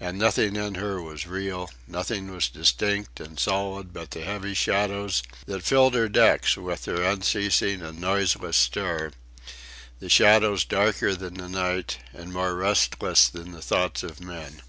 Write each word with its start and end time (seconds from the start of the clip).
And 0.00 0.18
nothing 0.18 0.56
in 0.56 0.74
her 0.74 1.00
was 1.00 1.28
real, 1.28 1.70
nothing 1.86 2.32
was 2.32 2.48
distinct 2.48 3.20
and 3.20 3.38
solid 3.38 3.92
but 3.92 4.10
the 4.10 4.24
heavy 4.24 4.52
shadows 4.52 5.22
that 5.46 5.62
filled 5.62 5.94
her 5.94 6.08
decks 6.08 6.56
with 6.56 6.86
their 6.86 7.04
unceasing 7.04 7.80
and 7.80 8.00
noiseless 8.00 8.56
stir: 8.56 9.12
the 10.00 10.08
shadows 10.08 10.64
darker 10.64 11.14
than 11.14 11.34
the 11.34 11.48
night 11.48 11.98
and 12.12 12.32
more 12.32 12.56
restless 12.56 13.28
than 13.28 13.52
the 13.52 13.62
thoughts 13.62 14.02
of 14.02 14.20
men. 14.20 14.60